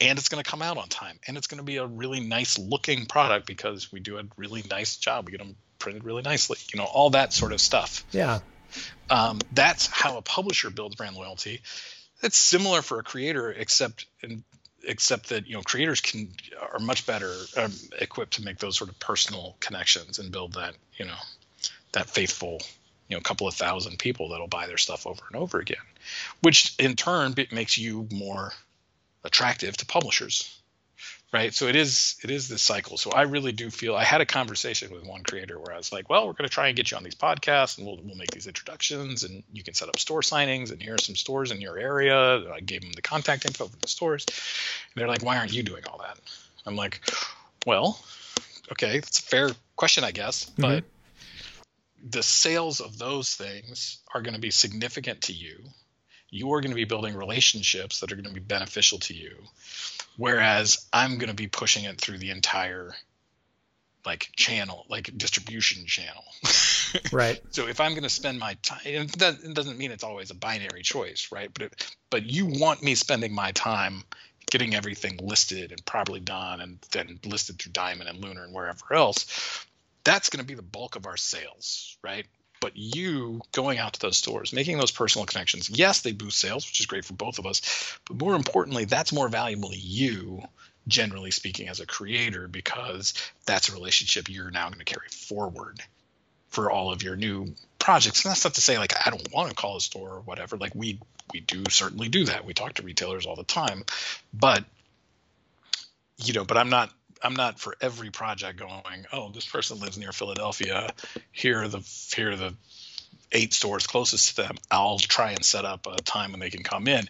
And 0.00 0.18
it's 0.18 0.28
going 0.28 0.42
to 0.42 0.48
come 0.48 0.62
out 0.62 0.78
on 0.78 0.88
time. 0.88 1.18
And 1.26 1.36
it's 1.36 1.48
going 1.48 1.58
to 1.58 1.64
be 1.64 1.78
a 1.78 1.86
really 1.86 2.20
nice 2.20 2.58
looking 2.58 3.06
product 3.06 3.46
because 3.46 3.90
we 3.90 3.98
do 3.98 4.18
a 4.18 4.22
really 4.36 4.62
nice 4.70 4.96
job. 4.96 5.26
We 5.26 5.32
get 5.32 5.38
them 5.38 5.56
printed 5.80 6.04
really 6.04 6.22
nicely 6.22 6.56
you 6.72 6.78
know 6.78 6.86
all 6.86 7.10
that 7.10 7.32
sort 7.32 7.52
of 7.52 7.60
stuff. 7.60 8.04
Yeah. 8.12 8.40
Um, 9.10 9.40
that's 9.52 9.86
how 9.86 10.16
a 10.16 10.22
publisher 10.22 10.70
builds 10.70 10.96
brand 10.96 11.16
loyalty. 11.16 11.60
It's 12.22 12.38
similar 12.38 12.82
for 12.82 12.98
a 12.98 13.02
creator, 13.02 13.50
except 13.52 14.06
in, 14.22 14.44
except 14.86 15.28
that 15.28 15.46
you 15.46 15.54
know 15.54 15.62
creators 15.62 16.00
can 16.00 16.28
are 16.72 16.78
much 16.78 17.06
better 17.06 17.32
um, 17.56 17.72
equipped 18.00 18.34
to 18.34 18.44
make 18.44 18.58
those 18.58 18.76
sort 18.76 18.90
of 18.90 18.98
personal 18.98 19.56
connections 19.60 20.18
and 20.18 20.32
build 20.32 20.54
that 20.54 20.74
you 20.96 21.04
know 21.04 21.16
that 21.92 22.08
faithful 22.08 22.60
you 23.08 23.16
know 23.16 23.20
couple 23.20 23.46
of 23.46 23.54
thousand 23.54 23.98
people 23.98 24.28
that'll 24.28 24.46
buy 24.46 24.66
their 24.66 24.78
stuff 24.78 25.06
over 25.06 25.22
and 25.30 25.36
over 25.40 25.58
again, 25.58 25.76
which 26.42 26.74
in 26.78 26.96
turn 26.96 27.34
makes 27.52 27.78
you 27.78 28.08
more 28.12 28.52
attractive 29.24 29.76
to 29.76 29.86
publishers 29.86 30.60
right? 31.34 31.52
So 31.52 31.66
it 31.66 31.74
is 31.74 32.14
it 32.22 32.30
is 32.30 32.48
this 32.48 32.62
cycle. 32.62 32.96
So 32.96 33.10
i 33.10 33.22
really 33.22 33.50
do 33.50 33.68
feel 33.68 33.96
i 33.96 34.04
had 34.04 34.20
a 34.20 34.26
conversation 34.26 34.92
with 34.92 35.04
one 35.04 35.24
creator 35.24 35.58
where 35.58 35.74
i 35.74 35.76
was 35.76 35.92
like 35.92 36.08
well 36.08 36.26
we're 36.26 36.32
going 36.32 36.48
to 36.48 36.54
try 36.54 36.68
and 36.68 36.76
get 36.76 36.90
you 36.90 36.96
on 36.96 37.02
these 37.02 37.16
podcasts 37.16 37.76
and 37.76 37.86
we'll, 37.86 37.98
we'll 38.04 38.16
make 38.16 38.30
these 38.30 38.46
introductions 38.46 39.24
and 39.24 39.42
you 39.52 39.64
can 39.64 39.74
set 39.74 39.88
up 39.88 39.98
store 39.98 40.20
signings 40.20 40.70
and 40.70 40.80
here 40.80 40.94
are 40.94 40.98
some 40.98 41.16
stores 41.16 41.50
in 41.50 41.60
your 41.60 41.76
area. 41.76 42.16
I 42.52 42.60
gave 42.60 42.82
them 42.82 42.92
the 42.92 43.02
contact 43.02 43.44
info 43.44 43.66
for 43.66 43.76
the 43.78 43.88
stores. 43.88 44.24
And 44.28 45.00
they're 45.00 45.08
like 45.08 45.24
why 45.24 45.36
aren't 45.36 45.52
you 45.52 45.64
doing 45.64 45.82
all 45.90 45.98
that? 45.98 46.18
I'm 46.64 46.76
like 46.76 47.00
well 47.66 47.98
okay 48.70 48.96
it's 48.96 49.18
a 49.18 49.22
fair 49.22 49.50
question 49.76 50.04
i 50.04 50.12
guess 50.12 50.46
mm-hmm. 50.50 50.62
but 50.62 50.84
the 52.10 52.22
sales 52.22 52.80
of 52.80 52.96
those 52.98 53.34
things 53.34 53.98
are 54.14 54.22
going 54.22 54.34
to 54.34 54.40
be 54.40 54.50
significant 54.50 55.22
to 55.22 55.32
you 55.32 55.56
you're 56.34 56.60
going 56.60 56.72
to 56.72 56.76
be 56.76 56.84
building 56.84 57.14
relationships 57.14 58.00
that 58.00 58.10
are 58.10 58.16
going 58.16 58.26
to 58.26 58.32
be 58.32 58.40
beneficial 58.40 58.98
to 58.98 59.14
you 59.14 59.36
whereas 60.16 60.86
i'm 60.92 61.18
going 61.18 61.28
to 61.28 61.34
be 61.34 61.46
pushing 61.46 61.84
it 61.84 62.00
through 62.00 62.18
the 62.18 62.30
entire 62.30 62.94
like 64.04 64.30
channel 64.36 64.84
like 64.88 65.16
distribution 65.16 65.86
channel. 65.86 66.24
Right. 67.10 67.42
So 67.50 67.66
if 67.66 67.80
i'm 67.80 67.90
going 67.90 68.04
to 68.04 68.08
spend 68.08 68.38
my 68.38 68.54
time 68.62 68.78
and 68.86 69.12
it 69.12 69.54
doesn't 69.54 69.76
mean 69.76 69.90
it's 69.90 70.04
always 70.04 70.30
a 70.30 70.34
binary 70.34 70.82
choice 70.82 71.30
right? 71.32 71.50
But 71.52 71.62
it, 71.64 71.96
but 72.08 72.22
you 72.22 72.46
want 72.46 72.84
me 72.84 72.94
spending 72.94 73.34
my 73.34 73.50
time 73.50 74.04
getting 74.48 74.76
everything 74.76 75.18
listed 75.20 75.72
and 75.72 75.84
properly 75.84 76.20
done 76.20 76.60
and 76.60 76.78
then 76.92 77.18
listed 77.24 77.58
through 77.58 77.72
diamond 77.72 78.08
and 78.08 78.20
lunar 78.20 78.44
and 78.44 78.54
wherever 78.54 78.92
else 78.92 79.66
that's 80.04 80.30
going 80.30 80.38
to 80.38 80.46
be 80.46 80.54
the 80.54 80.62
bulk 80.62 80.94
of 80.94 81.04
our 81.06 81.16
sales 81.16 81.96
right 82.04 82.26
but 82.64 82.78
you 82.78 83.42
going 83.52 83.76
out 83.76 83.92
to 83.92 84.00
those 84.00 84.16
stores, 84.16 84.50
making 84.50 84.78
those 84.78 84.90
personal 84.90 85.26
connections, 85.26 85.68
yes, 85.68 86.00
they 86.00 86.12
boost 86.12 86.38
sales, 86.38 86.66
which 86.66 86.80
is 86.80 86.86
great 86.86 87.04
for 87.04 87.12
both 87.12 87.38
of 87.38 87.44
us. 87.44 87.98
But 88.06 88.18
more 88.18 88.34
importantly, 88.34 88.86
that's 88.86 89.12
more 89.12 89.28
valuable 89.28 89.68
to 89.68 89.76
you, 89.76 90.40
generally 90.88 91.30
speaking, 91.30 91.68
as 91.68 91.80
a 91.80 91.86
creator, 91.86 92.48
because 92.48 93.12
that's 93.44 93.68
a 93.68 93.74
relationship 93.74 94.30
you're 94.30 94.50
now 94.50 94.68
going 94.68 94.78
to 94.78 94.84
carry 94.86 95.08
forward 95.10 95.78
for 96.48 96.70
all 96.70 96.90
of 96.90 97.02
your 97.02 97.16
new 97.16 97.54
projects. 97.78 98.24
And 98.24 98.30
that's 98.30 98.44
not 98.44 98.54
to 98.54 98.62
say 98.62 98.78
like 98.78 98.94
I 99.06 99.10
don't 99.10 99.30
want 99.30 99.50
to 99.50 99.54
call 99.54 99.76
a 99.76 99.80
store 99.82 100.14
or 100.14 100.20
whatever. 100.20 100.56
Like 100.56 100.74
we 100.74 100.98
we 101.34 101.40
do 101.40 101.64
certainly 101.68 102.08
do 102.08 102.24
that. 102.24 102.46
We 102.46 102.54
talk 102.54 102.72
to 102.74 102.82
retailers 102.82 103.26
all 103.26 103.36
the 103.36 103.44
time, 103.44 103.84
but 104.32 104.64
you 106.16 106.32
know, 106.32 106.46
but 106.46 106.56
I'm 106.56 106.70
not 106.70 106.90
I'm 107.24 107.34
not 107.34 107.58
for 107.58 107.74
every 107.80 108.10
project 108.10 108.58
going, 108.58 109.06
oh, 109.12 109.30
this 109.30 109.46
person 109.46 109.80
lives 109.80 109.98
near 109.98 110.12
Philadelphia. 110.12 110.92
Here 111.32 111.62
are 111.62 111.68
the 111.68 111.80
here 112.14 112.32
are 112.32 112.36
the 112.36 112.54
eight 113.32 113.54
stores 113.54 113.86
closest 113.86 114.36
to 114.36 114.42
them. 114.42 114.56
I'll 114.70 114.98
try 114.98 115.32
and 115.32 115.44
set 115.44 115.64
up 115.64 115.86
a 115.86 115.96
time 115.96 116.32
when 116.32 116.40
they 116.40 116.50
can 116.50 116.62
come 116.62 116.86
in. 116.86 117.08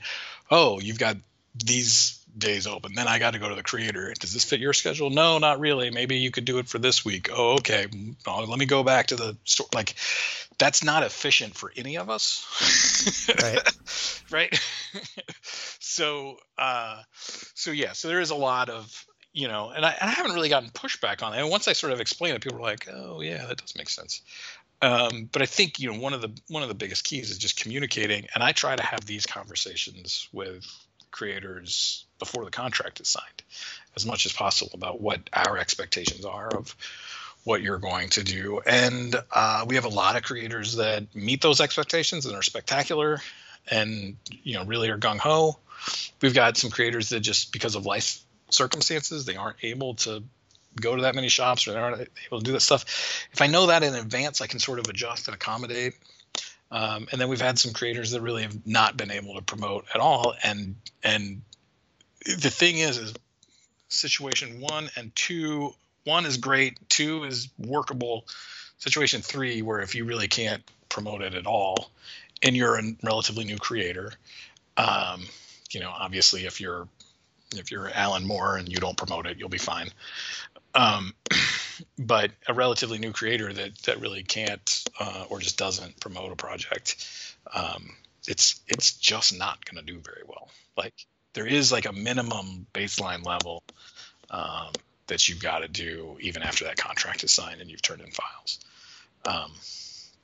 Oh, 0.51 0.81
you've 0.81 0.99
got 0.99 1.17
these 1.55 2.25
days 2.37 2.67
open. 2.67 2.95
Then 2.95 3.07
I 3.07 3.19
got 3.19 3.33
to 3.33 3.39
go 3.39 3.49
to 3.49 3.55
the 3.55 3.63
creator. 3.63 4.13
Does 4.19 4.33
this 4.33 4.45
fit 4.45 4.61
your 4.61 4.73
schedule? 4.73 5.11
No, 5.11 5.39
not 5.39 5.61
really. 5.61 5.91
Maybe 5.91 6.17
you 6.17 6.31
could 6.31 6.45
do 6.45 6.59
it 6.59 6.69
for 6.69 6.79
this 6.79 7.05
week. 7.05 7.29
Oh, 7.33 7.55
okay. 7.55 7.87
Oh, 8.27 8.45
let 8.49 8.59
me 8.59 8.67
go 8.67 8.83
back 8.83 9.09
to 9.09 9.17
the 9.17 9.37
store. 9.45 9.69
Like, 9.75 9.95
that's 10.59 10.83
not 10.83 11.03
efficient 11.03 11.55
for 11.55 11.73
any 11.77 11.99
of 11.99 12.11
us. 12.11 12.45
right. 13.43 14.23
right. 14.31 14.61
so, 15.43 16.39
uh, 16.59 17.03
so 17.13 17.71
yeah. 17.71 17.93
So 17.93 18.09
there 18.09 18.21
is 18.21 18.31
a 18.31 18.37
lot 18.37 18.69
of 18.69 19.07
you 19.35 19.49
know, 19.49 19.71
and 19.71 19.85
I, 19.85 19.91
and 19.91 20.09
I 20.09 20.13
haven't 20.13 20.33
really 20.33 20.49
gotten 20.49 20.71
pushback 20.71 21.23
on 21.23 21.35
it. 21.35 21.41
And 21.41 21.51
once 21.51 21.69
I 21.69 21.73
sort 21.75 21.93
of 21.93 22.01
explain 22.01 22.35
it, 22.35 22.41
people 22.41 22.59
are 22.59 22.63
like, 22.63 22.89
"Oh, 22.91 23.21
yeah, 23.21 23.45
that 23.47 23.59
does 23.59 23.77
make 23.77 23.91
sense." 23.91 24.23
Um, 24.81 25.29
but 25.31 25.43
I 25.43 25.47
think 25.47 25.81
you 25.81 25.93
know 25.93 25.99
one 25.99 26.15
of 26.15 26.23
the 26.23 26.31
one 26.49 26.63
of 26.63 26.69
the 26.69 26.75
biggest 26.75 27.05
keys 27.05 27.31
is 27.31 27.39
just 27.39 27.61
communicating, 27.61 28.29
and 28.35 28.43
I 28.43 28.53
try 28.53 28.77
to 28.77 28.83
have 28.83 29.05
these 29.05 29.27
conversations 29.27 30.29
with 30.33 30.65
creators 31.11 32.07
before 32.19 32.45
the 32.45 32.51
contract 32.51 33.01
is 33.01 33.09
signed, 33.09 33.43
as 33.97 34.07
much 34.07 34.25
as 34.25 34.33
possible 34.33 34.73
about 34.75 35.01
what 35.01 35.29
our 35.33 35.59
expectations 35.59 36.25
are 36.25 36.49
of 36.49 36.75
what 37.45 37.61
you're 37.61 37.79
going 37.79 38.09
to 38.11 38.25
do. 38.25 38.61
And 38.65 39.15
uh, 39.33 39.65
we 39.67 39.75
have 39.75 39.85
a 39.85 39.91
lot 39.91 40.17
of 40.17 40.23
creators 40.23 40.77
that 40.77 41.15
meet 41.15 41.43
those 41.43 41.61
expectations 41.61 42.25
and 42.27 42.37
are 42.37 42.43
spectacular, 42.43 43.21
and 43.69 44.17
you 44.45 44.55
know 44.55 44.65
really 44.65 44.91
are 44.91 44.99
gung 44.99 45.19
ho. 45.19 45.59
We've 46.23 46.35
got 46.35 46.57
some 46.57 46.71
creators 46.71 47.09
that 47.11 47.21
just 47.21 47.53
because 47.53 47.75
of 47.75 47.85
life 47.85 48.24
circumstances 48.55 49.25
they 49.25 49.37
aren't 49.37 49.57
able 49.63 49.95
to 49.95 50.23
go 50.81 50.97
to 50.97 51.03
that 51.03 51.15
many 51.15 51.29
shops 51.29 51.69
or 51.69 51.73
they 51.73 51.79
aren't 51.79 52.09
able 52.27 52.39
to 52.39 52.45
do 52.45 52.53
that 52.53 52.61
stuff. 52.61 52.85
If 53.33 53.43
i 53.43 53.47
know 53.47 53.67
that 53.67 53.83
in 53.83 53.95
advance 53.95 54.41
i 54.41 54.47
can 54.47 54.59
sort 54.59 54.79
of 54.79 54.89
adjust 54.89 55.29
and 55.29 55.35
accommodate. 55.35 55.95
Um, 56.71 57.07
and 57.13 57.21
then 57.21 57.29
we've 57.29 57.41
had 57.41 57.59
some 57.59 57.73
creators 57.73 58.11
that 58.11 58.21
really 58.21 58.43
have 58.43 58.67
not 58.67 58.97
been 58.97 59.13
able 59.13 59.37
to 59.37 59.43
promote 59.43 59.87
at 59.95 60.01
all. 60.01 60.35
And 60.43 60.75
and 61.03 61.43
the 62.25 62.51
thing 62.51 62.79
is 62.79 62.99
is 62.99 63.15
situation 63.89 64.61
one 64.61 64.91
and 64.97 65.15
two 65.15 65.75
one 66.05 66.27
is 66.27 66.37
great 66.37 66.89
two 66.89 67.25
is 67.25 67.49
workable. 67.59 68.27
Situation 68.79 69.23
three 69.23 69.63
where 69.63 69.81
if 69.81 69.95
you 69.95 70.05
really 70.05 70.29
can't 70.29 70.63
promote 70.89 71.23
it 71.23 71.35
at 71.35 71.47
all 71.47 71.91
and 72.43 72.57
you're 72.57 72.77
a 72.77 72.83
relatively 73.03 73.45
new 73.45 73.57
creator 73.57 74.13
um, 74.77 75.23
you 75.71 75.81
know 75.81 75.91
obviously 75.91 76.45
if 76.45 76.61
you're 76.61 76.87
if 77.59 77.71
you're 77.71 77.91
Alan 77.91 78.27
Moore 78.27 78.57
and 78.57 78.69
you 78.69 78.79
don't 78.79 78.97
promote 78.97 79.27
it, 79.27 79.39
you'll 79.39 79.49
be 79.49 79.59
fine. 79.59 79.89
Um, 80.75 81.15
but 81.99 82.31
a 82.49 82.55
relatively 82.55 82.99
new 82.99 83.13
creator 83.13 83.53
that 83.53 83.77
that 83.83 84.01
really 84.01 84.23
can't 84.23 84.85
uh, 84.99 85.27
or 85.29 85.41
just 85.41 85.59
doesn't 85.59 86.01
promote 86.01 86.33
a 86.33 86.37
project, 86.37 87.07
um, 87.53 87.95
it's 88.27 88.61
it's 88.69 88.93
just 88.95 89.39
not 89.39 89.65
going 89.65 89.85
to 89.85 89.93
do 89.93 90.01
very 90.01 90.23
well. 90.27 90.49
Like 90.77 90.95
there 91.35 91.47
is 91.47 91.73
like 91.73 91.87
a 91.87 91.93
minimum 91.93 92.67
baseline 92.73 93.25
level 93.25 93.63
um, 94.31 94.73
that 95.07 95.29
you've 95.29 95.43
got 95.43 95.61
to 95.61 95.69
do 95.69 96.17
even 96.21 96.43
after 96.43 96.65
that 96.65 96.77
contract 96.77 97.25
is 97.25 97.33
signed 97.33 97.61
and 97.61 97.71
you've 97.71 97.83
turned 97.83 98.01
in 98.01 98.11
files. 98.11 98.61
Um, 99.27 99.53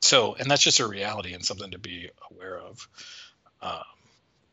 so, 0.01 0.35
and 0.35 0.51
that's 0.51 0.63
just 0.63 0.81
a 0.81 0.87
reality 0.87 1.35
and 1.35 1.45
something 1.45 1.71
to 1.73 1.79
be 1.79 2.11
aware 2.31 2.59
of. 2.59 2.89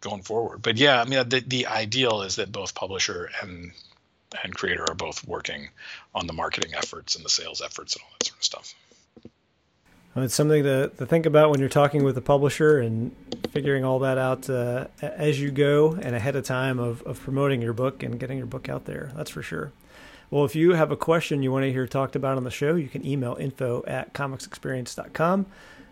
Going 0.07 0.23
forward. 0.23 0.61
But 0.61 0.77
yeah, 0.77 1.01
I 1.01 1.05
mean, 1.05 1.27
the, 1.27 1.41
the 1.45 1.67
ideal 1.67 2.21
is 2.21 2.37
that 2.37 2.49
both 2.49 2.73
publisher 2.73 3.29
and 3.41 3.73
and 4.43 4.55
creator 4.55 4.85
are 4.87 4.95
both 4.95 5.27
working 5.27 5.67
on 6.15 6.27
the 6.27 6.33
marketing 6.33 6.73
efforts 6.75 7.15
and 7.17 7.25
the 7.25 7.29
sales 7.29 7.61
efforts 7.61 7.95
and 7.95 8.03
all 8.03 8.09
that 8.17 8.25
sort 8.25 8.37
of 8.37 8.43
stuff. 8.43 8.75
Well, 10.15 10.23
it's 10.23 10.33
something 10.33 10.63
to, 10.63 10.89
to 10.97 11.05
think 11.05 11.25
about 11.25 11.49
when 11.49 11.59
you're 11.59 11.69
talking 11.69 12.03
with 12.03 12.15
the 12.15 12.21
publisher 12.21 12.79
and 12.79 13.15
figuring 13.51 13.83
all 13.83 13.99
that 13.99 14.17
out 14.17 14.49
uh, 14.49 14.87
as 15.01 15.41
you 15.41 15.51
go 15.51 15.93
and 15.93 16.15
ahead 16.15 16.35
of 16.35 16.45
time 16.45 16.79
of, 16.79 17.01
of 17.03 17.19
promoting 17.19 17.61
your 17.61 17.73
book 17.73 18.01
and 18.01 18.19
getting 18.19 18.37
your 18.37 18.47
book 18.47 18.69
out 18.69 18.85
there. 18.85 19.11
That's 19.15 19.29
for 19.29 19.41
sure. 19.41 19.73
Well, 20.31 20.43
if 20.43 20.55
you 20.55 20.71
have 20.71 20.91
a 20.91 20.97
question 20.97 21.43
you 21.43 21.51
want 21.51 21.63
to 21.63 21.71
hear 21.71 21.85
talked 21.85 22.15
about 22.15 22.37
on 22.37 22.45
the 22.45 22.51
show, 22.51 22.75
you 22.75 22.87
can 22.87 23.05
email 23.05 23.35
info 23.39 23.83
at 23.87 24.13
comicsexperience.com. 24.13 25.45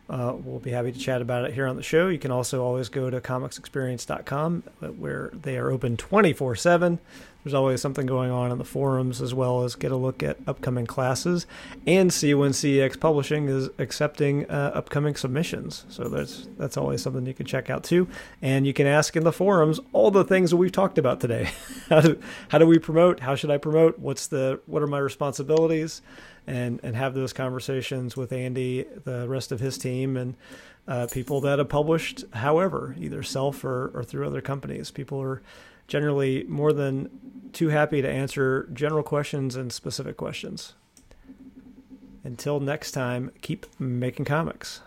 Uh, 0.10 0.34
we'll 0.44 0.60
be 0.60 0.72
happy 0.72 0.92
to 0.92 1.00
chat 1.00 1.22
about 1.22 1.46
it 1.46 1.54
here 1.54 1.66
on 1.66 1.76
the 1.76 1.84
show. 1.84 2.08
You 2.08 2.20
can 2.20 2.32
also 2.32 2.64
always 2.64 2.90
go 2.90 3.10
to 3.10 3.20
comicsexperience.com 3.20 4.64
where 4.98 5.32
they 5.34 5.58
are 5.58 5.72
open 5.72 5.98
24 5.98 6.56
7. 6.56 7.00
There's 7.44 7.54
always 7.54 7.80
something 7.80 8.08
going 8.08 8.32
on 8.32 8.52
in 8.52 8.58
the 8.58 8.66
forums, 8.66 9.22
as 9.22 9.32
well 9.32 9.64
as 9.64 9.76
get 9.76 9.92
a 9.92 9.96
look 9.96 10.24
at 10.24 10.38
upcoming 10.48 10.88
classes 10.88 11.46
and 11.86 12.12
see 12.12 12.34
when 12.34 12.54
CEX 12.54 13.00
Publishing 13.00 13.48
is 13.50 13.70
accepting 13.78 14.50
uh, 14.50 14.72
upcoming 14.74 15.16
submissions. 15.16 15.86
So 15.90 16.06
that's 16.06 16.48
that's 16.58 16.76
always 16.76 17.04
something 17.04 17.24
you 17.28 17.36
can 17.36 17.46
check 17.46 17.70
out 17.70 17.84
too. 17.84 18.08
And 18.42 18.66
you 18.66 18.74
can 18.74 18.88
ask 18.88 19.16
in 19.16 19.24
the 19.24 19.32
forums 19.32 19.80
all 19.94 20.10
the 20.10 20.24
things 20.24 20.50
that 20.50 20.58
we've 20.58 20.72
talked 20.72 20.98
about 20.98 21.20
today. 21.20 21.52
how 21.90 22.02
do 22.02 22.20
how 22.50 22.58
do 22.58 22.66
we 22.66 22.80
promote? 22.80 23.20
How 23.20 23.36
should 23.36 23.52
I 23.52 23.60
promote? 23.60 24.00
What's 24.00 24.26
the 24.26 24.60
what 24.66 24.82
are 24.82 24.88
my 24.88 25.00
responsibilities? 25.00 26.02
And 26.48 26.80
and 26.84 26.96
have 26.96 27.14
those 27.14 27.34
conversations 27.34 28.16
with 28.16 28.32
Andy, 28.32 28.86
the 29.04 29.28
rest 29.28 29.52
of 29.52 29.60
his 29.60 29.78
team, 29.78 30.18
and 30.18 30.36
uh, 30.88 31.08
people 31.12 31.42
that 31.42 31.60
have 31.60 31.70
published, 31.70 32.24
however, 32.34 32.96
either 33.00 33.24
self 33.24 33.64
or, 33.64 33.92
or 33.94 34.04
through 34.04 34.28
other 34.28 34.42
companies. 34.42 34.92
People 34.92 35.22
are 35.22 35.42
generally 35.88 36.44
more 36.44 36.74
than 36.74 37.10
too 37.54 37.70
happy 37.70 38.02
to 38.02 38.10
answer 38.10 38.68
general 38.74 39.04
questions 39.04 39.56
and 39.56 39.72
specific 39.72 40.18
questions. 40.18 40.74
Until 42.24 42.60
next 42.60 42.92
time, 42.92 43.32
keep 43.42 43.66
making 43.80 44.26
comics. 44.26 44.82